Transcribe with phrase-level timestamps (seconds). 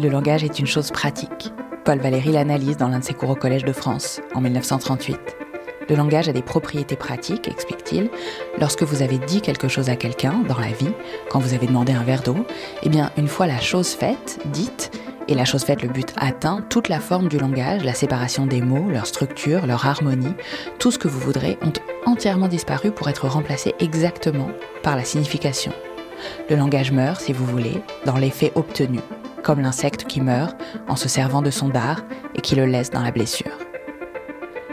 [0.00, 1.52] Le langage est une chose pratique.
[1.84, 5.18] Paul Valéry l'analyse dans l'un de ses cours au Collège de France, en 1938.
[5.88, 8.10] Le langage a des propriétés pratiques, explique-t-il.
[8.60, 10.92] Lorsque vous avez dit quelque chose à quelqu'un dans la vie,
[11.30, 12.36] quand vous avez demandé un verre d'eau,
[12.82, 14.92] eh bien, une fois la chose faite, dite,
[15.28, 18.60] et la chose faite, le but atteint, toute la forme du langage, la séparation des
[18.60, 20.34] mots, leur structure, leur harmonie,
[20.78, 21.72] tout ce que vous voudrez ont
[22.06, 24.48] entièrement disparu pour être remplacé exactement
[24.82, 25.72] par la signification.
[26.50, 29.00] Le langage meurt, si vous voulez, dans l'effet obtenu,
[29.42, 30.56] comme l'insecte qui meurt
[30.88, 32.02] en se servant de son dard
[32.34, 33.58] et qui le laisse dans la blessure.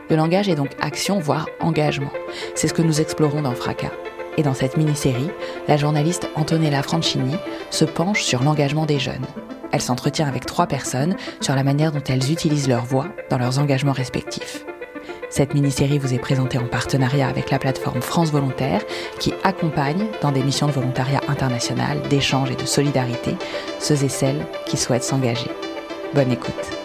[0.09, 2.11] Le langage est donc action, voire engagement.
[2.53, 3.91] C'est ce que nous explorons dans Fracas.
[4.37, 5.31] Et dans cette mini-série,
[5.67, 7.35] la journaliste Antonella Franchini
[7.71, 9.25] se penche sur l'engagement des jeunes.
[9.71, 13.59] Elle s'entretient avec trois personnes sur la manière dont elles utilisent leur voix dans leurs
[13.59, 14.65] engagements respectifs.
[15.35, 18.85] Cette mini-série vous est présentée en partenariat avec la plateforme France Volontaire
[19.19, 23.35] qui accompagne dans des missions de volontariat international, d'échange et de solidarité
[23.81, 25.51] ceux et celles qui souhaitent s'engager.
[26.13, 26.84] Bonne écoute.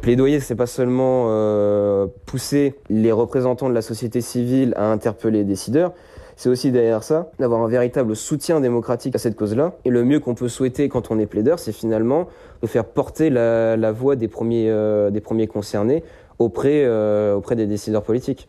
[0.00, 5.44] Plaidoyer, c'est pas seulement euh, pousser les représentants de la société civile à interpeller les
[5.44, 5.92] décideurs,
[6.36, 9.76] c'est aussi derrière ça d'avoir un véritable soutien démocratique à cette cause-là.
[9.84, 12.28] Et le mieux qu'on peut souhaiter quand on est plaideur, c'est finalement
[12.62, 15.10] de faire porter la, voix des premiers, euh,
[15.48, 16.02] concernés
[16.38, 18.48] auprès, euh, auprès des décideurs politiques.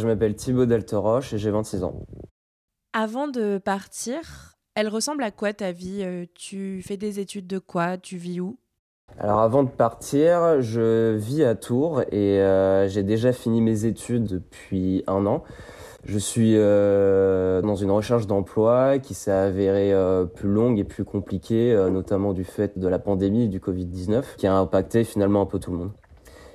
[0.00, 1.94] Je m'appelle Thibaut Delteroche et j'ai 26 ans.
[2.92, 6.04] Avant de partir, elle ressemble à quoi ta vie?
[6.34, 7.96] Tu fais des études de quoi?
[7.96, 8.58] Tu vis où?
[9.18, 14.24] Alors avant de partir, je vis à Tours et euh, j'ai déjà fini mes études
[14.24, 15.42] depuis un an.
[16.04, 21.04] Je suis euh, dans une recherche d'emploi qui s'est avérée euh, plus longue et plus
[21.04, 25.58] compliquée, notamment du fait de la pandémie du Covid-19, qui a impacté finalement un peu
[25.58, 25.90] tout le monde.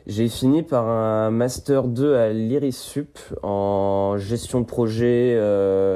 [0.07, 5.39] J'ai fini par un Master 2 à l'IRISUP en gestion de projet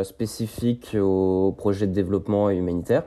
[0.03, 3.05] spécifique au projet de développement humanitaire,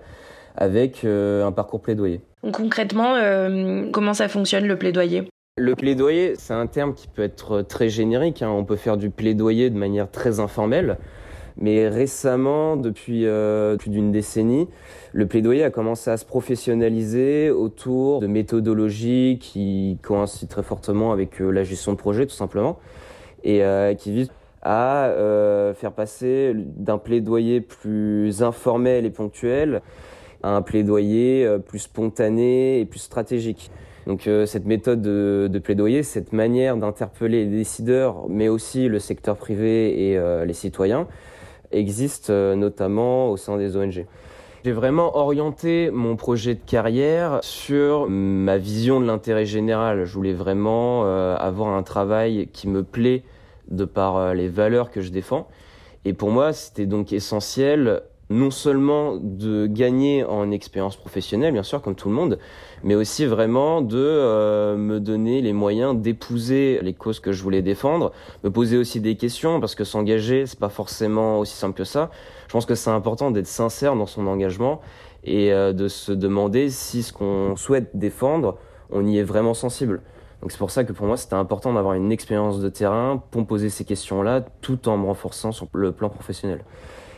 [0.56, 2.20] avec un parcours plaidoyer.
[2.50, 5.28] Concrètement, euh, comment ça fonctionne le plaidoyer?
[5.58, 8.42] Le plaidoyer, c'est un terme qui peut être très générique.
[8.42, 8.50] hein.
[8.50, 10.98] On peut faire du plaidoyer de manière très informelle.
[11.58, 14.68] Mais récemment, depuis euh, plus d'une décennie,
[15.12, 21.42] le plaidoyer a commencé à se professionnaliser autour de méthodologies qui coïncident très fortement avec
[21.42, 22.78] euh, la gestion de projet, tout simplement,
[23.44, 24.32] et euh, qui visent
[24.62, 25.12] à
[25.74, 29.82] faire passer d'un plaidoyer plus informel et ponctuel
[30.42, 33.70] à un plaidoyer euh, plus spontané et plus stratégique.
[34.06, 38.98] Donc euh, cette méthode de, de plaidoyer, cette manière d'interpeller les décideurs, mais aussi le
[38.98, 41.06] secteur privé et euh, les citoyens,
[41.70, 44.06] existe euh, notamment au sein des ONG.
[44.64, 50.04] J'ai vraiment orienté mon projet de carrière sur ma vision de l'intérêt général.
[50.04, 53.24] Je voulais vraiment euh, avoir un travail qui me plaît
[53.72, 55.48] de par euh, les valeurs que je défends.
[56.04, 61.82] Et pour moi, c'était donc essentiel non seulement de gagner en expérience professionnelle, bien sûr,
[61.82, 62.38] comme tout le monde,
[62.82, 67.62] mais aussi vraiment de euh, me donner les moyens d'épouser les causes que je voulais
[67.62, 68.12] défendre,
[68.42, 72.10] me poser aussi des questions, parce que s'engager, c'est pas forcément aussi simple que ça.
[72.48, 74.80] Je pense que c'est important d'être sincère dans son engagement
[75.24, 78.58] et euh, de se demander si ce qu'on souhaite défendre,
[78.90, 80.02] on y est vraiment sensible.
[80.40, 83.46] Donc c'est pour ça que pour moi c'était important d'avoir une expérience de terrain pour
[83.46, 86.64] poser ces questions-là tout en me renforçant sur le plan professionnel.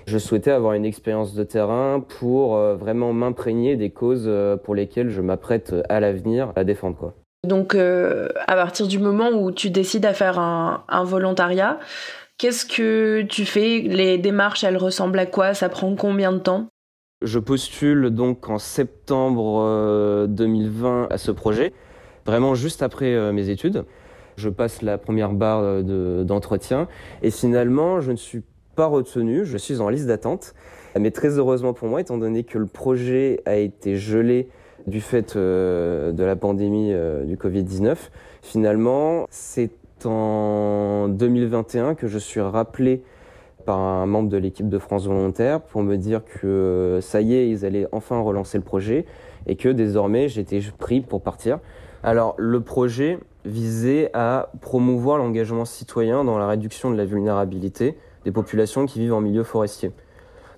[0.06, 4.75] Je souhaitais avoir une expérience de terrain pour euh, vraiment m'imprégner des causes euh, pour
[4.75, 6.96] lesquelles je m'apprête à l'avenir à défendre.
[6.96, 7.14] Quoi.
[7.46, 11.79] Donc, euh, à partir du moment où tu décides à faire un, un volontariat,
[12.38, 13.81] qu'est-ce que tu fais?
[13.81, 15.55] Les démarches, elles ressemblent à quoi?
[15.55, 16.67] Ça prend combien de temps?
[17.23, 21.73] Je postule donc en septembre euh, 2020 à ce projet,
[22.26, 23.84] vraiment juste après mes études.
[24.37, 26.88] Je passe la première barre de- d'entretien
[27.23, 28.43] et finalement je ne suis
[28.75, 30.55] pas retenu, je suis en liste d'attente.
[30.99, 34.49] Mais très heureusement pour moi, étant donné que le projet a été gelé
[34.87, 37.97] du fait euh, de la pandémie euh, du Covid-19,
[38.43, 39.71] finalement c'est
[40.05, 43.03] en 2021 que je suis rappelé
[43.65, 47.49] par un membre de l'équipe de France Volontaire pour me dire que ça y est,
[47.49, 49.06] ils allaient enfin relancer le projet
[49.47, 51.61] et que désormais j'étais pris pour partir.
[52.03, 58.32] Alors le projet visait à promouvoir l'engagement citoyen dans la réduction de la vulnérabilité des
[58.32, 59.93] populations qui vivent en milieu forestier.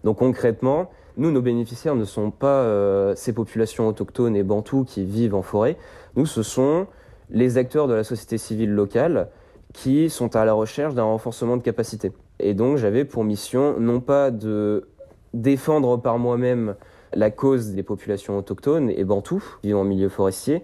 [0.04, 5.04] Donc concrètement, nous, nos bénéficiaires ne sont pas euh, ces populations autochtones et bantoues qui
[5.04, 5.76] vivent en forêt.
[6.14, 6.86] Nous, ce sont
[7.30, 9.28] les acteurs de la société civile locale
[9.72, 12.12] qui sont à la recherche d'un renforcement de capacité.
[12.38, 14.88] Et donc j'avais pour mission non pas de
[15.34, 16.76] défendre par moi-même
[17.14, 20.62] la cause des populations autochtones et bantoues vivant en milieu forestier,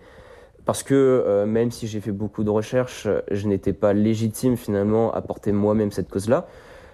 [0.65, 5.13] parce que euh, même si j'ai fait beaucoup de recherches, je n'étais pas légitime finalement
[5.13, 6.47] à porter moi-même cette cause-là.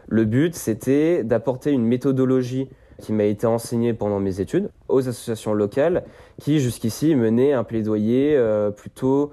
[0.08, 2.68] Le but, c'était d'apporter une méthodologie
[3.00, 6.04] qui m'a été enseignée pendant mes études aux associations locales
[6.40, 9.32] qui jusqu'ici menaient un plaidoyer euh, plutôt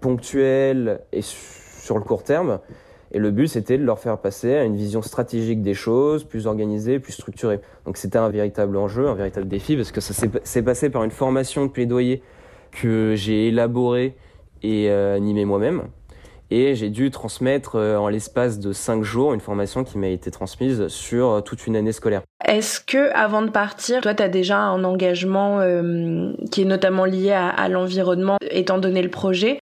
[0.00, 2.58] ponctuel et sur le court terme.
[3.12, 6.48] Et le but, c'était de leur faire passer à une vision stratégique des choses, plus
[6.48, 7.60] organisée, plus structurée.
[7.84, 11.12] Donc c'était un véritable enjeu, un véritable défi, parce que ça s'est passé par une
[11.12, 12.22] formation de plaidoyer
[12.72, 14.16] que j'ai élaborée
[14.64, 15.82] et euh, animée moi-même.
[16.56, 20.30] Et j'ai dû transmettre euh, en l'espace de cinq jours une formation qui m'a été
[20.30, 22.22] transmise sur euh, toute une année scolaire.
[22.46, 25.60] Est-ce que, avant de partir, toi, tu as déjà un engagement
[26.52, 29.58] qui est notamment lié à l'environnement, étant donné le projet?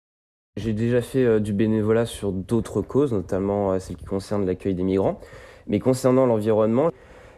[0.57, 4.75] J'ai déjà fait euh, du bénévolat sur d'autres causes, notamment euh, celles qui concernent l'accueil
[4.75, 5.21] des migrants.
[5.67, 6.91] Mais concernant l'environnement,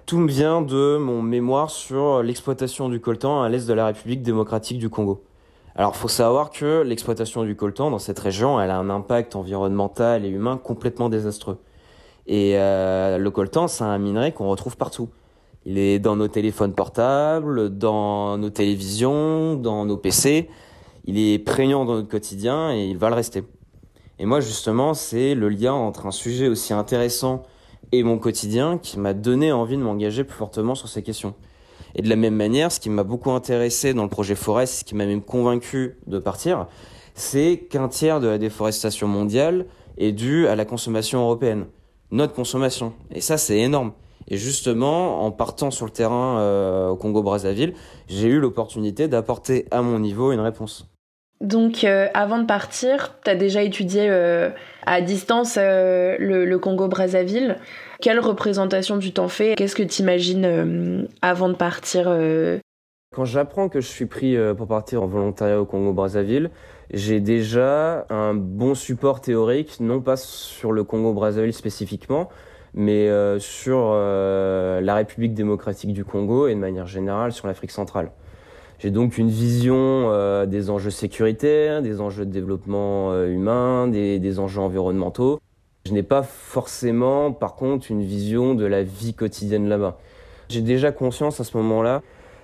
[0.07, 4.23] tout me vient de mon mémoire sur l'exploitation du coltan à l'est de la République
[4.23, 5.25] démocratique du Congo.
[5.79, 10.27] Alors, faut savoir que l'exploitation du coltan dans cette région, elle a un impact environnemental
[10.27, 11.59] et humain complètement désastreux.
[12.27, 15.09] Et euh, le coltan, c'est un minerai qu'on retrouve partout.
[15.65, 20.51] Il est dans nos téléphones portables, dans nos télévisions, dans nos PC
[21.09, 23.43] il est prégnant dans notre quotidien et il va le rester.
[24.19, 27.45] Et moi, justement, c'est le lien entre un sujet aussi intéressant
[27.93, 31.35] et mon quotidien qui m'a donné envie de m'engager plus fortement sur ces questions.
[31.95, 34.85] Et de la même manière, ce qui m'a beaucoup intéressé dans le projet Forest, ce
[34.85, 36.67] qui m'a même convaincu de partir,
[37.15, 39.67] c'est qu'un tiers de la déforestation mondiale
[39.99, 41.67] est due à la consommation européenne,
[42.11, 42.93] notre consommation.
[43.11, 43.93] Et ça, c'est énorme.
[44.29, 47.75] Et justement, en partant sur le terrain euh, au Congo-Brazzaville,
[48.09, 50.87] j'ai eu l'opportunité d'apporter à mon niveau une réponse.
[51.41, 54.51] Donc, euh, avant de partir, tu as déjà étudié euh,
[54.87, 57.57] à distance le, Congo-Brazzaville.
[58.01, 59.55] Quelle représentation tu t'en fais?
[59.57, 62.05] Qu'est-ce que tu imagines avant de partir
[63.15, 66.51] Quand j'apprends que je suis pris pour partir en volontariat au Congo-Brazzaville,
[66.93, 72.29] j'ai déjà un bon support théorique, non pas sur le Congo-Brazzaville spécifiquement,
[72.73, 73.11] mais
[73.41, 78.13] sur la République démocratique du Congo et de manière générale sur l'Afrique centrale.
[78.79, 79.77] J'ai donc une vision
[80.13, 85.41] euh, des enjeux sécuritaires, des enjeux de développement euh, humain, des, des, enjeux environnementaux.
[85.89, 89.97] Je n'ai pas forcément, par contre, une vision de la vie quotidienne là-bas.
[90.51, 92.03] J'ai déjà conscience à ce moment-là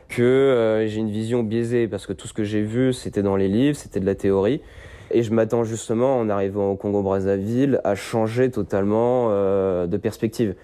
[0.09, 3.37] que euh, j'ai une vision biaisée parce que tout ce que j'ai vu, c'était dans
[3.37, 4.63] les livres, c'était de la théorie.
[5.11, 10.55] Et je m'attends justement, en arrivant au Congo-Brazzaville, à changer totalement de perspective.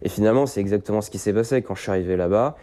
[0.00, 2.56] Et finalement, c'est exactement ce qui s'est passé quand je suis arrivé là-bas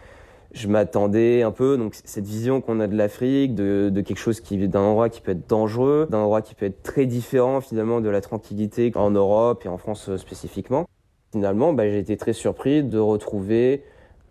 [0.52, 4.40] je m'attendais un peu donc cette vision qu'on a de l'Afrique de, de, quelque chose
[4.40, 8.00] qui d'un endroit qui peut être dangereux d'un endroit qui peut être très différent finalement
[8.00, 10.86] de la tranquillité en Europe et en France euh, spécifiquement.
[11.32, 13.82] Finalement bah, j'ai été très surpris de retrouver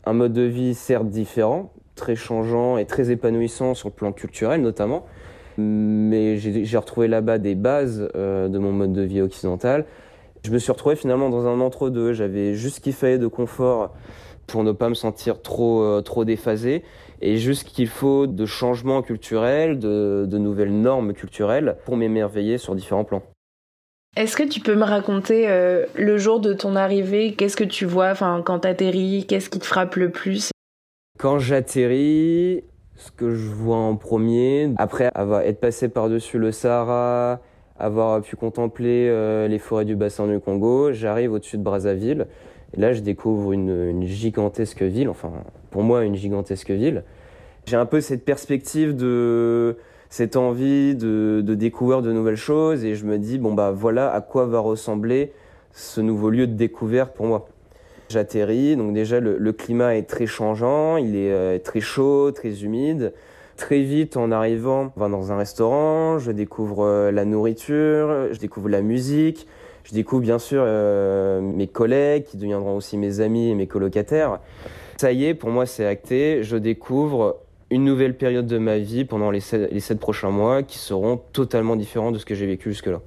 [0.05, 4.61] un mode de vie certes différent très changeant et très épanouissant sur le plan culturel
[4.61, 5.05] notamment.
[5.59, 9.85] Mais j'ai retrouvé là-bas des bases euh, de mon mode de vie occidental.
[10.43, 12.13] Je me suis retrouvé finalement dans un entre-deux.
[12.13, 13.93] J'avais juste ce qu'il fallait de confort
[14.47, 16.83] pour ne pas me sentir trop, euh, trop déphasé.
[17.21, 22.75] Et juste qu'il faut de changements culturels, de, de nouvelles normes culturelles pour m'émerveiller sur
[22.75, 23.23] différents plans.
[24.15, 27.85] Est-ce que tu peux me raconter euh, le jour de ton arrivée Qu'est-ce que tu
[27.85, 30.49] vois enfin, quand tu atterris Qu'est-ce qui te frappe le plus?
[31.19, 32.63] Quand j'atterris,
[32.95, 37.41] ce que je vois en premier, après avoir être passé par-dessus le Sahara,
[37.77, 42.25] avoir pu contempler euh, les forêts du bassin du Congo, j'arrive au-dessus de Brazzaville.
[42.75, 45.31] Et là, je découvre une, gigantesque ville, enfin,
[45.71, 47.03] pour moi, une gigantesque ville.
[47.65, 49.77] J'ai un peu cette perspective de
[50.09, 54.21] cette envie de, découvrir de nouvelles choses et je me dis, bon, bah voilà à
[54.21, 55.33] quoi va ressembler
[55.71, 57.47] ce nouveau lieu de découverte pour moi.
[58.09, 63.13] J'atterris, donc déjà le, climat est très changeant, il est euh, très chaud, très humide.
[63.57, 68.37] Très vite, en arrivant, on va dans un restaurant, je découvre euh, la nourriture, je
[68.37, 69.47] découvre la musique,
[69.87, 74.39] je découvre bien sûr euh, mes collègues qui deviendront aussi mes amis et mes colocataires.
[74.97, 77.37] Ça y est, pour moi c'est acté, je découvre
[77.69, 82.11] une nouvelle période de ma vie pendant les sept, prochains mois qui seront totalement différents
[82.11, 82.99] de ce que j'ai vécu jusque-là.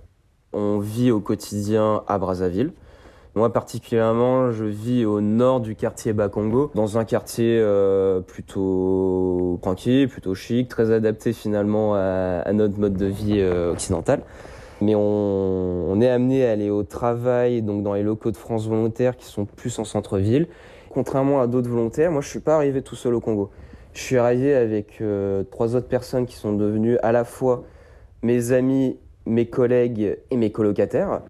[0.54, 2.72] On vit au quotidien à Brazzaville.
[3.34, 10.08] Moi particulièrement, je vis au nord du quartier Bakongo, dans un quartier euh, plutôt tranquille,
[10.08, 14.22] plutôt chic, très adapté finalement à, notre mode de vie euh, occidental.
[14.80, 19.16] Mais on, est amené à aller au travail donc dans les locaux de France Volontaire
[19.16, 20.48] qui sont plus en centre-ville.
[20.88, 23.50] Contrairement à d'autres volontaires, moi je suis pas arrivé tout seul au Congo.
[23.92, 27.64] Je suis arrivé avec euh, trois autres personnes qui sont devenues à la fois
[28.22, 28.96] mes amis,
[29.26, 31.20] mes collègues et mes colocataires.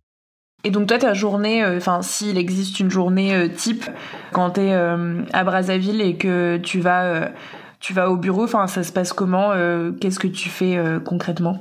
[0.62, 3.85] Et donc toi, ta journée, euh, enfin s'il existe une journée euh, type
[4.33, 7.30] quand tu es à Brazzaville et que tu vas,
[7.80, 9.50] tu vas au bureau, enfin ça se passe comment
[10.00, 11.61] Qu'est-ce que tu fais concrètement?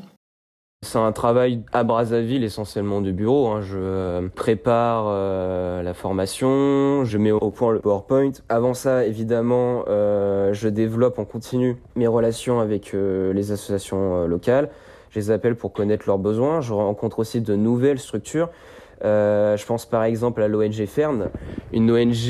[0.90, 3.48] C'est un travail à Brazzaville essentiellement du bureau.
[3.48, 3.62] Hein.
[3.62, 8.32] Je euh, prépare euh, la formation, je mets au point le PowerPoint.
[8.50, 14.70] Avant ça, évidemment, euh, je développe en continu mes relations avec les associations locales.
[15.12, 16.60] Je les appelle pour connaître leurs besoins.
[16.62, 18.50] Je rencontre aussi de nouvelles structures.
[19.04, 21.30] je pense par exemple à l'ONG Fern,
[21.72, 22.30] une ONG,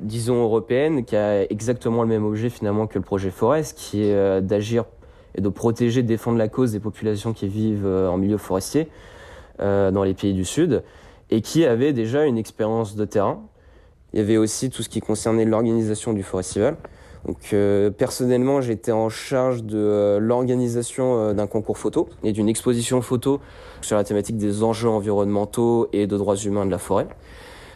[0.00, 4.40] disons européenne, qui a exactement le même objet finalement que le projet Forest, qui est
[4.42, 4.84] d'agir
[5.34, 8.88] et de protéger, défendre la cause des populations qui vivent euh, en milieu forestier
[9.60, 10.82] euh, dans les pays du Sud
[11.30, 13.42] et qui avaient déjà une expérience de terrain.
[14.12, 16.76] Il y avait aussi tout ce qui concernait l'organisation du festival.
[17.26, 23.40] Donc euh, personnellement, j'étais en charge de l'organisation d'un concours photo et d'une exposition photo
[23.82, 27.06] sur la thématique des enjeux environnementaux et de droits humains de la forêt.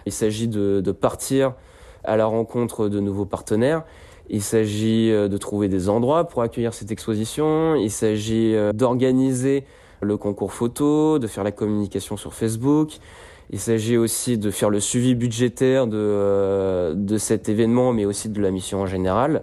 [0.07, 1.55] Il s'agit de, de partir
[2.03, 3.85] à la rencontre de nouveaux partenaires
[4.31, 7.75] il s'agit euh, de trouver des endroits pour accueillir cette exposition.
[7.75, 9.65] Il s'agit euh, d'organiser
[10.01, 12.99] le concours photo, de faire la communication sur Facebook.
[13.51, 18.29] Il s'agit aussi de faire le suivi budgétaire de, euh, de cet événement, mais aussi
[18.29, 19.43] de la mission en général.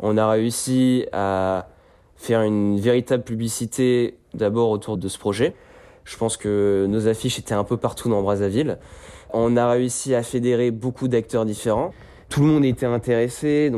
[0.00, 1.68] On a réussi à
[2.16, 5.54] faire une véritable publicité d'abord autour de ce projet.
[6.04, 8.78] Je pense que nos affiches étaient un peu partout dans Brazzaville.
[9.32, 11.92] On a réussi à fédérer beaucoup d'acteurs différents.
[12.28, 13.70] Tout le monde était intéressé,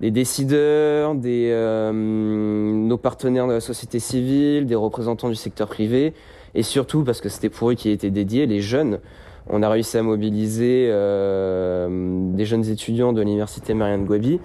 [0.00, 6.14] des décideurs, des, euh, nos partenaires de la société civile, des représentants du secteur privé,
[6.54, 9.00] et surtout parce que c'était pour eux qui était dédié, les jeunes.
[9.48, 14.40] On a réussi à mobiliser euh, des jeunes étudiants de l'université Marianne Gwabi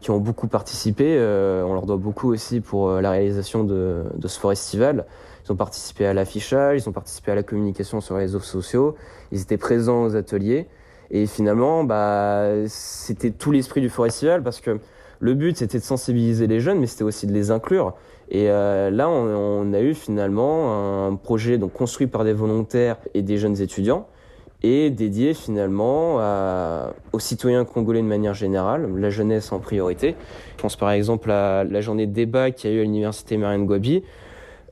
[0.00, 1.16] qui ont beaucoup participé.
[1.18, 5.04] Euh, on leur doit beaucoup aussi pour la réalisation de, de ce festival.
[5.44, 8.96] Ils ont participé à l'affichage, ils ont participé à la communication sur les réseaux sociaux,
[9.32, 10.66] ils étaient présents aux ateliers.
[11.10, 14.78] Et finalement, bah, c'était tout l'esprit du festival parce que
[15.20, 17.94] le but c'était de sensibiliser les jeunes, mais c'était aussi de les inclure.
[18.28, 23.22] Et euh, là, on, a eu finalement un projet donc construit par des volontaires et
[23.22, 24.08] des jeunes étudiants
[24.62, 26.16] et dédié finalement
[27.12, 30.16] aux citoyens congolais de manière générale, la jeunesse en priorité.
[30.56, 33.66] Je pense par exemple à la journée de débat qui a eu à l'université Marianne
[33.66, 34.02] Gwabi.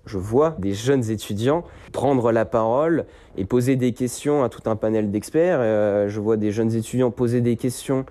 [0.06, 4.76] Je vois des jeunes étudiants prendre la parole et poser des questions à tout un
[4.76, 5.58] panel d'experts.
[5.60, 8.04] Euh, je vois des jeunes étudiants poser des questions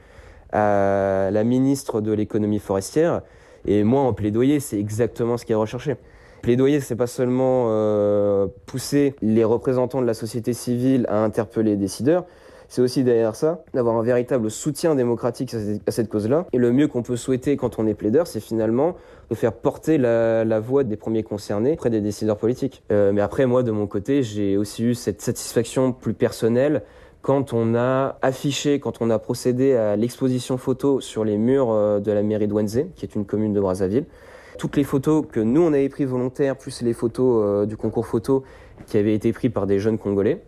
[0.51, 3.21] à la ministre de l'économie forestière.
[3.65, 5.95] Et moi, en plaidoyer, c'est exactement ce qui est recherché.
[6.41, 11.77] Plaidoyer, c'est pas seulement euh, pousser les représentants de la société civile à interpeller les
[11.77, 12.25] décideurs,
[12.73, 16.47] c'est aussi derrière ça d'avoir un véritable soutien démocratique à cette cause-là.
[16.53, 18.95] Et le mieux qu'on peut souhaiter quand on est plaideur, c'est finalement
[19.29, 22.81] de faire porter la, voix des premiers concernés auprès des décideurs politiques.
[22.91, 26.81] Euh, mais après, moi, de mon côté, j'ai aussi eu cette satisfaction plus personnelle
[27.21, 31.99] quand on a affiché, quand on a procédé à l'exposition photo sur les murs euh,
[31.99, 32.59] de la mairie de
[32.95, 34.05] qui est une commune de Brazzaville.
[34.57, 38.07] Toutes les photos que nous, on avait prises volontaires, plus les photos euh, du concours
[38.07, 38.43] photo
[38.87, 40.41] qui avaient été prises par des jeunes Congolais.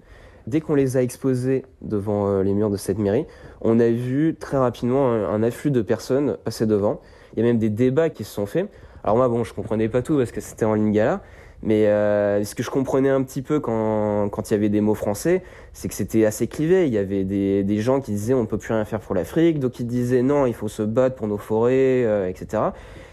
[0.47, 3.25] Dès qu'on les a exposées devant euh, les murs de cette mairie,
[3.61, 7.01] on a vu très rapidement un, afflux de personnes passer devant.
[7.33, 8.69] Il y a même des débats qui se sont faits.
[9.03, 11.21] Alors moi, bon, je comprenais pas tout parce que c'était en ligne gala,
[11.61, 14.93] mais euh, ce que je comprenais un petit peu quand, il y avait des mots
[14.93, 15.41] français,
[15.73, 16.85] c'est que c'était assez clivé.
[16.87, 19.15] Il y avait des, des, gens qui disaient on ne peut plus rien faire pour
[19.15, 22.63] l'Afrique, d'autres qui disaient non, il faut se battre pour nos forêts, euh, etc.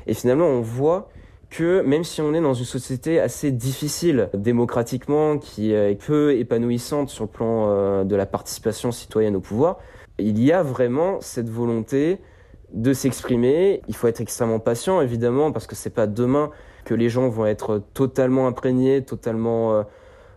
[0.06, 1.08] Et finalement, on voit
[1.52, 7.10] que même si on est dans une société assez difficile démocratiquement, qui est peu épanouissante
[7.10, 9.78] sur le plan euh, de la participation citoyenne au pouvoir,
[10.18, 12.18] il y a vraiment cette volonté
[12.72, 13.82] de s'exprimer.
[13.86, 16.50] Il faut être extrêmement patient, évidemment, parce que c'est pas demain
[16.86, 19.82] que les gens vont être totalement imprégnés, totalement euh,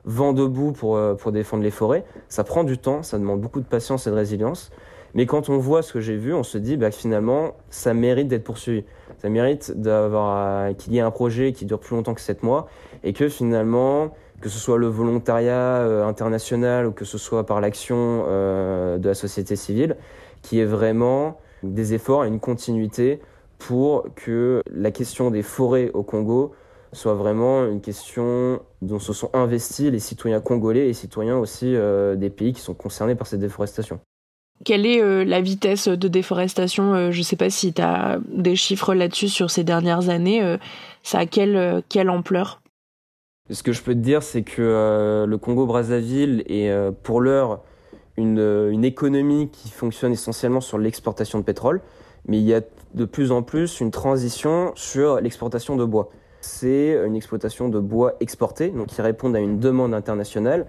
[0.04, 2.04] vent debout pour, euh, pour défendre les forêts.
[2.28, 4.70] Ça prend du temps, ça demande beaucoup de patience et de résilience.
[5.14, 8.28] Mais quand on voit ce que j'ai vu, on se dit bah, finalement, ça mérite
[8.28, 8.84] d'être poursuivi.
[9.26, 12.44] Ça mérite d'avoir euh, qu'il y ait un projet qui dure plus longtemps que 7
[12.44, 12.68] mois
[13.04, 18.24] et que finalement, que ce soit le volontariat international ou que ce soit par l'action
[18.28, 19.98] de la société civile,
[20.44, 23.20] qui est vraiment des efforts et une continuité
[23.58, 26.54] pour que la question des forêts au Congo
[26.94, 31.76] soit vraiment une question dont se sont investis les citoyens congolais et citoyens aussi
[32.16, 34.00] des pays qui sont concernés par cette déforestation.
[34.64, 38.94] Quelle est la vitesse de déforestation Je ne sais pas si tu as des chiffres
[38.94, 40.58] là-dessus sur ces dernières années.
[41.04, 42.62] ça a quelle, quelle ampleur?
[43.52, 47.62] Ce que je peux te dire, c'est que le Congo-Brazzaville est pour l'heure
[48.18, 48.40] une,
[48.72, 51.82] une, économie qui fonctionne essentiellement sur l'exportation de pétrole,
[52.28, 52.62] mais il y a
[52.94, 56.10] de plus en plus une transition sur l'exportation de bois.
[56.42, 60.66] C'est une exploitation de bois exporté, donc qui répond à une demande internationale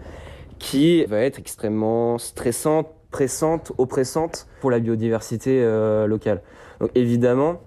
[0.59, 6.43] qui va être extrêmement stressante, pressante, oppressante pour la biodiversité euh, locale.
[6.95, 7.63] Évidemment,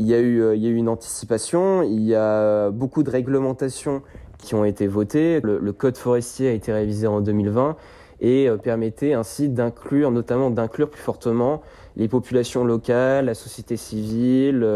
[0.00, 3.04] il y, a eu, euh, il y a eu une anticipation, il y a beaucoup
[3.04, 4.02] de réglementations
[4.38, 5.40] qui ont été votées.
[5.44, 7.76] Le, code forestier a été révisé en 2020
[8.20, 11.62] et euh, permettait ainsi d'inclure, notamment d'inclure plus fortement
[11.94, 14.66] les populations locales, la société civile,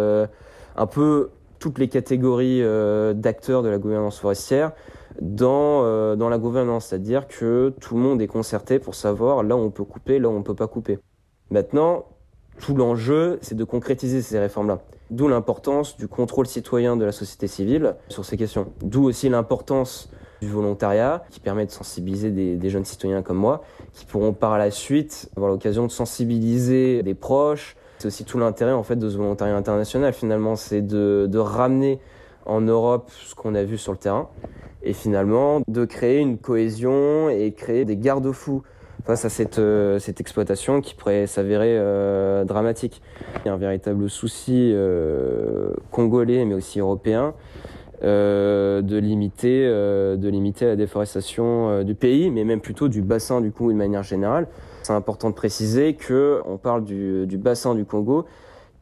[0.77, 2.63] un peu toutes les catégories
[3.15, 4.73] d'acteurs de la gouvernance forestière
[5.21, 9.61] dans, dans la gouvernance, c'est-à-dire que tout le monde est concerté pour savoir là où
[9.61, 10.99] on peut couper, là où on ne peut pas couper.
[11.51, 12.07] Maintenant,
[12.61, 14.81] tout l'enjeu, c'est de concrétiser ces réformes-là.
[15.11, 18.73] D'où l'importance du contrôle citoyen de la société civile sur ces questions.
[18.81, 24.07] D'où aussi l'importance du volontariat qui permet de sensibiliser des, jeunes citoyens comme moi qui
[24.07, 27.77] pourront par la suite avoir l'occasion de sensibiliser des proches.
[27.99, 32.01] C'est aussi tout l'intérêt en fait de ce volontariat international finalement, c'est de ramener
[32.47, 34.29] en Europe ce qu'on a vu sur le terrain
[34.83, 38.63] et finalement de créer une cohésion et créer des garde-fous
[39.05, 43.03] face à cette, euh, cette exploitation qui pourrait s'avérer euh, dramatique.
[43.45, 47.35] Il y a un véritable souci euh, congolais mais aussi européen
[48.05, 53.01] euh, de, limiter, euh, de limiter la déforestation euh, du pays, mais même plutôt du
[53.01, 54.49] bassin du Congo de manière générale.
[54.83, 58.25] C'est important de préciser qu'on parle du, du, bassin du Congo,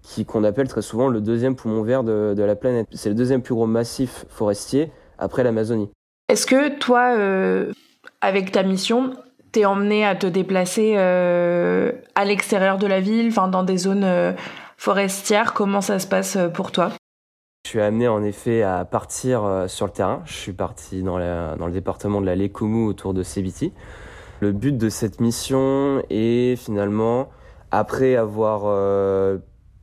[0.01, 2.87] qui qu'on appelle très souvent le deuxième poumon vert de, de la planète.
[2.93, 4.91] C'est le deuxième plus gros massif forestier
[5.21, 5.91] après l'Amazonie.
[6.29, 7.73] Est-ce que toi, euh,
[8.21, 9.15] avec ta mission,
[9.53, 14.05] t'es emmené à te déplacer euh, à l'extérieur de la ville, enfin dans des zones
[14.05, 14.33] euh,
[14.77, 15.55] forestières?
[15.55, 16.91] Comment ça se passe pour toi?
[17.65, 20.23] Je suis amené en effet à partir sur le terrain.
[20.25, 21.19] Je suis parti dans,
[21.57, 23.73] dans le département de la Lekoumou autour de Sebiti.
[24.41, 27.29] Le but de cette mission est finalement,
[27.71, 28.63] après avoir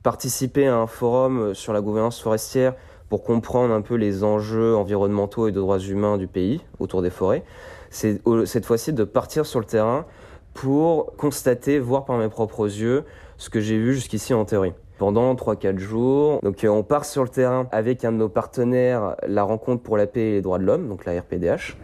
[0.02, 2.74] participé à un forum sur la gouvernance forestière
[3.10, 7.10] pour comprendre un peu les enjeux environnementaux et de droits humains du pays autour des
[7.10, 7.44] forêts,
[7.90, 10.06] c'est cette fois-ci de partir sur le terrain
[10.54, 13.04] pour constater, voir par mes propres yeux
[13.38, 16.40] ce que j'ai vu jusqu'ici en théorie pendant 3-4 jours.
[16.42, 19.98] Donc euh, on part sur le terrain avec un de nos partenaires, la rencontre pour
[19.98, 21.78] la paix et les droits de l'homme, donc la RPDH.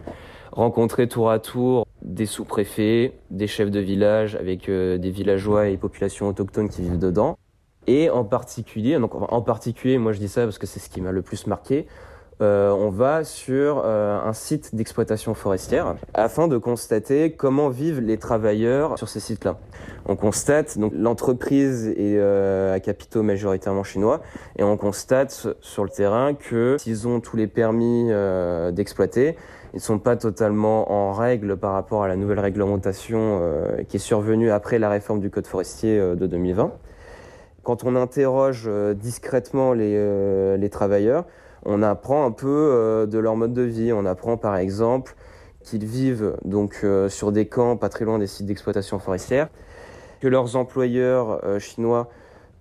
[0.52, 5.76] Rencontrer tour à tour des sous-préfets, des chefs de village avec euh, des villageois et
[5.76, 7.36] populations autochtones qui vivent dedans.
[7.86, 11.00] Et en particulier, donc en particulier, moi je dis ça parce que c'est ce qui
[11.00, 11.86] m'a le plus marqué,
[12.42, 18.18] euh, on va sur euh, un site d'exploitation forestière afin de constater comment vivent les
[18.18, 19.56] travailleurs sur ces sites-là.
[20.06, 24.20] On constate donc l'entreprise est euh, à capitaux majoritairement chinois
[24.56, 28.10] et on constate sur le terrain que s'ils ont tous les permis
[28.72, 29.36] d'exploiter,
[29.72, 33.40] ils ne sont pas totalement en règle par rapport à la nouvelle réglementation
[33.88, 36.72] qui est survenue après la réforme du code forestier de 2020.
[37.64, 41.24] Quand on interroge discrètement les travailleurs,
[41.64, 43.92] on apprend un peu euh, de leur mode de vie.
[43.92, 45.14] On apprend par exemple
[45.62, 49.48] qu'ils vivent donc euh, sur des camps pas très loin des sites d'exploitation forestière,
[50.20, 52.10] que leurs employeurs euh, chinois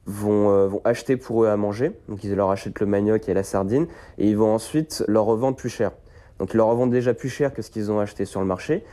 [0.06, 1.92] vont, vont, acheter pour eux à manger.
[2.10, 3.88] Donc ils leur achètent le manioc et la sardine
[4.18, 5.92] et ils vont ensuite leur revendre plus cher.
[6.40, 8.84] Donc ils leur revendent déjà plus cher que ce qu'ils ont acheté sur le marché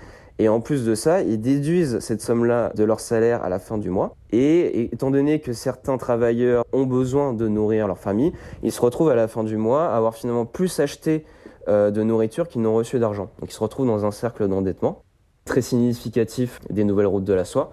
[0.41, 3.77] et en plus de ça, ils déduisent cette somme-là de leur salaire à la fin
[3.77, 4.17] du mois.
[4.33, 9.11] Et étant donné que certains travailleurs ont besoin de nourrir leur famille, ils se retrouvent
[9.11, 11.27] à la fin du mois à avoir finalement plus acheté
[11.69, 13.29] euh, de nourriture qu'ils n'ont reçu d'argent.
[13.39, 15.03] Donc ils se retrouvent dans un cercle d'endettement
[15.45, 17.71] très significatif des nouvelles routes de la soie.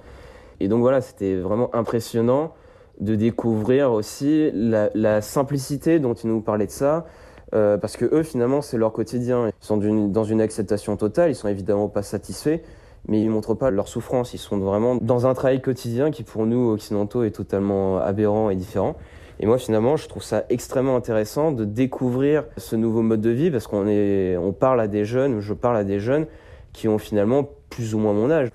[0.60, 2.54] Et donc voilà, c'était vraiment impressionnant
[3.00, 7.06] de découvrir aussi la, la simplicité dont ils nous parlaient de ça,
[7.58, 9.48] euh, parce que eux, finalement, c'est leur quotidien.
[9.48, 12.60] Ils sont dans une acceptation totale, ils sont évidemment pas satisfaits,
[13.08, 14.34] mais ils montrent pas leur souffrance.
[14.34, 18.56] Ils sont vraiment dans un travail quotidien qui, pour nous, occidentaux, est totalement aberrant et
[18.56, 18.96] différent.
[19.40, 23.52] Et moi, finalement, je trouve ça extrêmement intéressant de découvrir ce nouveau mode de vie,
[23.52, 26.26] parce qu'on est, on parle à des jeunes, je parle à des jeunes
[26.74, 28.50] qui ont finalement plus ou moins mon âge.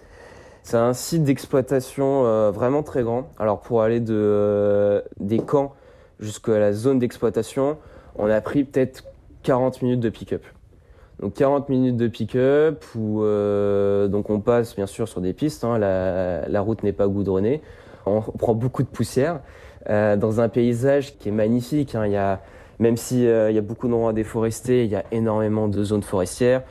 [0.63, 3.31] C'est un site d'exploitation euh, vraiment très grand.
[3.39, 5.75] Alors pour aller de, euh, des camps
[6.21, 7.79] jusqu'à la zone d'exploitation,
[8.17, 9.05] on a pris peut-être
[9.43, 10.45] 40 minutes de pick-up.
[11.21, 15.63] Donc 40 minutes de pick-up où euh, donc on passe bien sûr sur des pistes,
[15.63, 17.63] hein, la, route n'est pas goudronnée,
[18.07, 19.41] on prend beaucoup de poussière
[19.89, 21.95] euh, dans un paysage qui est magnifique.
[21.95, 22.07] Hein.
[22.07, 22.41] il y a
[22.81, 26.63] Même s'il y a beaucoup d'endroits déforestés, il y a énormément de zones forestières.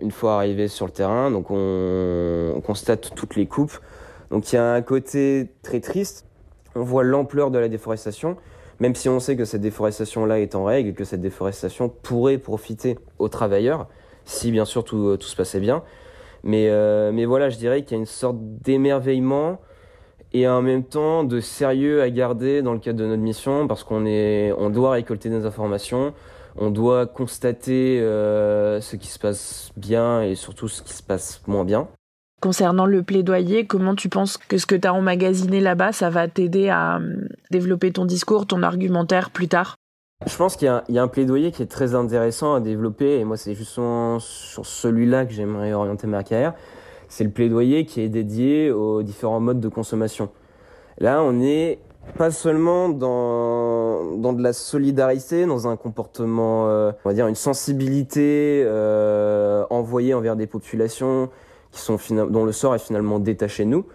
[0.00, 3.78] Une fois arrivé sur le terrain, donc on, constate toutes les coupes.
[4.30, 6.26] Donc il y a un côté très triste.
[6.74, 8.36] On voit l'ampleur de la déforestation,
[8.80, 12.98] même si on sait que cette déforestation-là est en règle que cette déforestation pourrait profiter
[13.18, 13.88] aux travailleurs,
[14.24, 15.82] si bien sûr tout, se passait bien.
[16.42, 19.60] Mais, euh, mais voilà, je dirais qu'il y a une sorte d'émerveillement
[20.32, 23.84] et en même temps de sérieux à garder dans le cadre de notre mission parce
[23.84, 26.12] qu'on est, on doit récolter des informations,
[26.56, 31.42] on doit constater euh, ce qui se passe bien et surtout ce qui se passe
[31.46, 31.88] moins bien.
[32.42, 36.28] Concernant le plaidoyer, comment tu penses que ce que tu as emmagasiné là-bas, ça va
[36.28, 39.76] t'aider à euh, développer ton discours, ton argumentaire plus tard?
[40.26, 43.36] Je pense qu'il y, a un plaidoyer qui est très intéressant à développer et moi
[43.36, 46.54] c'est justement sur celui-là que j'aimerais orienter ma carrière
[47.08, 50.30] c'est le plaidoyer qui est dédié aux différents modes de consommation.
[50.98, 51.78] Là, on n'est
[52.16, 57.34] pas seulement dans, dans de la solidarité, dans un comportement, euh, on va dire une
[57.34, 61.30] sensibilité euh, envoyée envers des populations
[61.78, 63.86] sont dont le sort est finalement détaché de nous.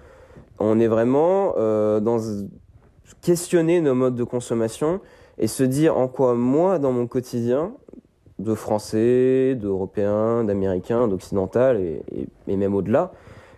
[0.60, 2.20] On est vraiment euh, dans
[3.22, 5.00] questionner nos modes de consommation
[5.38, 7.74] et se dire en quoi moi, dans mon quotidien,
[8.40, 12.02] de Français, d'Européens, d'Américains, d'Occidental et,
[12.48, 13.12] même au-delà.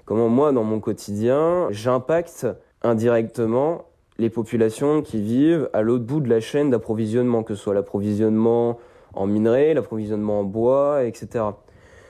[0.06, 2.48] Comment moi, dans mon quotidien, j'impacte
[2.82, 3.86] indirectement
[4.20, 8.78] les populations qui vivent à l'autre bout de la chaîne d'approvisionnement, que ce soit l'approvisionnement
[9.14, 11.46] en minerais, l'approvisionnement en bois, etc.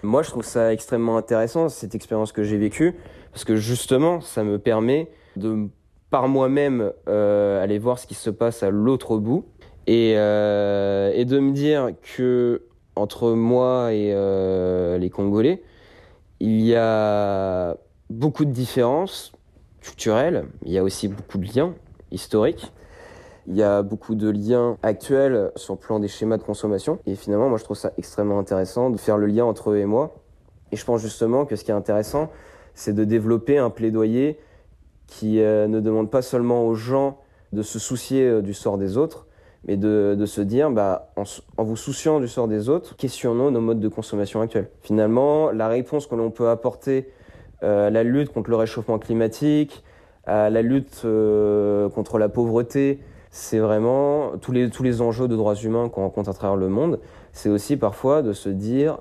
[0.03, 2.95] Moi, je trouve ça extrêmement intéressant, cette expérience que j'ai vécue,
[3.31, 5.69] parce que justement, ça me permet de,
[6.09, 9.45] par moi-même, euh, aller voir ce qui se passe à l'autre bout,
[9.89, 12.63] euh, et, de me dire que
[12.95, 15.63] entre moi et euh, les Congolais,
[16.41, 17.77] il y a
[18.09, 19.31] beaucoup de différences
[19.79, 21.73] culturelles, il y a aussi beaucoup de liens
[22.11, 22.73] historiques,
[23.47, 26.99] il y a beaucoup de liens actuels sur le plan des schémas de consommation.
[27.06, 29.86] Et finalement, moi, je trouve ça extrêmement intéressant de faire le lien entre eux et
[29.86, 30.15] moi.
[30.71, 32.29] Et je pense justement que ce qui est intéressant,
[32.73, 34.39] c'est de développer un plaidoyer
[35.08, 37.19] qui euh, ne demande pas seulement aux gens
[37.51, 39.27] de se soucier du sort des autres,
[39.65, 43.62] mais de, de se dire, bah, en, vous souciant du sort des autres, questionnons nos
[43.62, 44.69] modes de consommation actuels.
[44.82, 47.10] Finalement, la réponse que l'on peut apporter
[47.63, 49.84] euh, à la lutte contre le réchauffement climatique,
[50.25, 52.99] à la lutte euh, contre la pauvreté,
[53.36, 56.69] c'est vraiment tous les, tous les enjeux de droits humains qu'on rencontre à travers le
[56.69, 57.00] monde.
[57.32, 59.00] C'est aussi parfois de se dire,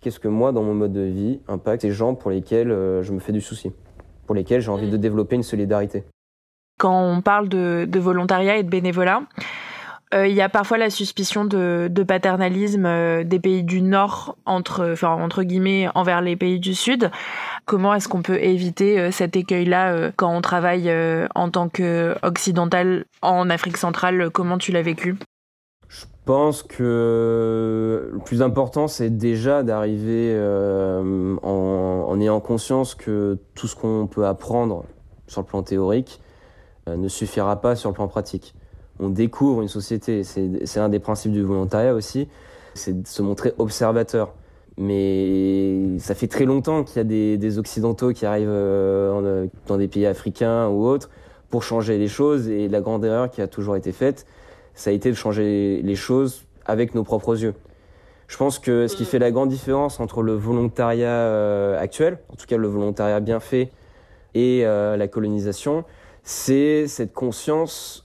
[0.00, 3.12] qu'est-ce que moi, dans mon mode de vie, impacte les gens pour lesquels euh, je
[3.12, 3.72] me fais du souci,
[4.24, 6.04] pour lesquels j'ai envie de développer une solidarité.
[6.78, 9.24] Quand on parle de, de volontariat et de bénévolat,
[10.14, 15.88] il y a parfois la suspicion de, paternalisme euh, des pays du Nord entre, guillemets,
[15.94, 17.10] envers les pays du Sud.
[17.64, 20.92] Comment est-ce qu'on peut éviter euh, cet écueil-là quand on travaille
[21.34, 24.30] en tant qu'occidental en Afrique centrale?
[24.30, 25.16] Comment tu l'as vécu?
[25.88, 30.38] Je pense que le plus important, c'est déjà d'arriver
[31.42, 34.84] en, ayant conscience que tout ce qu'on peut apprendre
[35.26, 36.20] sur le plan théorique
[36.86, 38.54] ne suffira pas sur le plan pratique
[39.02, 40.22] on découvre une société.
[40.24, 42.28] C'est un des principes du volontariat aussi,
[42.74, 44.34] c'est de se montrer observateur.
[44.78, 49.88] Mais ça fait très longtemps qu'il y a des, Occidentaux qui arrivent euh, dans des
[49.88, 51.10] pays africains ou autres
[51.50, 52.48] pour changer les choses.
[52.48, 54.26] Et la grande erreur qui a toujours été faite,
[54.74, 57.54] ça a été de changer les choses avec nos propres yeux.
[58.28, 62.36] Je pense que ce qui fait la grande différence entre le volontariat euh, actuel, en
[62.36, 63.70] tout cas le volontariat bien fait,
[64.34, 65.84] et euh, la colonisation,
[66.22, 68.01] c'est cette conscience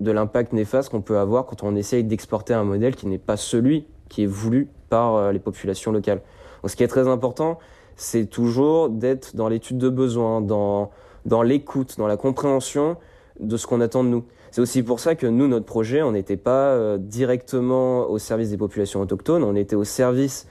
[0.00, 3.36] de l'impact néfaste qu'on peut avoir quand on essaye d'exporter un modèle qui n'est pas
[3.36, 6.22] celui qui est voulu par euh, les populations locales.
[6.62, 7.58] Donc, ce qui est très important,
[7.96, 10.90] c'est toujours d'être dans l'étude de besoin, dans,
[11.26, 12.96] dans l'écoute, dans la compréhension
[13.40, 14.24] de ce qu'on attend de nous.
[14.50, 18.50] C'est aussi pour ça que nous, notre projet, on n'était pas euh, directement au service
[18.50, 20.48] des populations autochtones, on était au service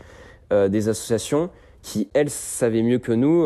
[0.54, 1.50] euh, des associations
[1.82, 3.44] qui, elles, savaient mieux que nous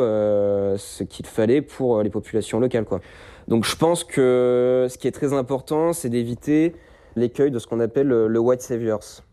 [0.77, 2.85] ce qu'il fallait pour les populations locales.
[2.85, 2.99] Quoi.
[3.47, 6.75] Donc je pense que ce qui est très important, c'est d'éviter
[7.15, 9.23] l'écueil de ce qu'on appelle le, white saviors.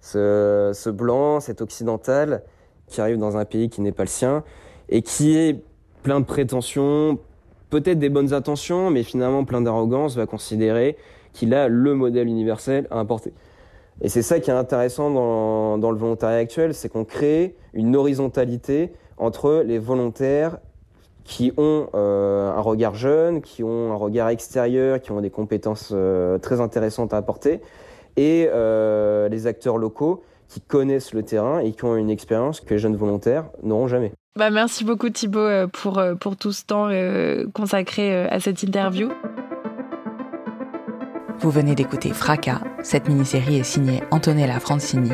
[0.00, 2.42] Ce, blanc, cet occidental
[2.86, 4.44] qui arrive dans un pays qui n'est pas le sien
[4.88, 5.60] et qui est
[6.02, 7.18] plein de prétentions,
[7.70, 10.96] peut-être des bonnes intentions, mais finalement plein d'arrogance, va considérer
[11.32, 13.32] qu'il a le modèle universel à importer.
[14.00, 17.96] Et c'est ça qui est intéressant dans, dans le volontariat actuel, c'est qu'on crée une
[17.96, 20.58] horizontalité entre les volontaires
[21.26, 25.90] qui ont euh, un regard jeune, qui ont un regard extérieur, qui ont des compétences
[25.92, 27.60] euh, très intéressantes à apporter,
[28.16, 32.70] et euh, les acteurs locaux qui connaissent le terrain et qui ont une expérience que
[32.70, 34.12] les jeunes volontaires n'auront jamais.
[34.38, 36.88] Bah merci beaucoup Thibaut pour, pour tout ce temps
[37.52, 39.08] consacré à cette interview.
[41.40, 42.60] Vous venez d'écouter Fracas.
[42.82, 45.12] Cette mini-série est signée Antonella Francini.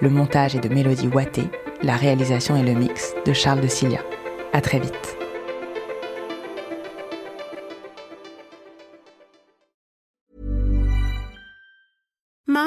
[0.00, 1.44] Le montage est de Mélodie Watté.
[1.82, 4.00] La réalisation et le mix de Charles de Cilia.
[4.52, 5.23] À très vite.